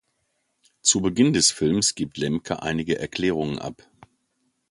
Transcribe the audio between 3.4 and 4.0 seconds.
ab.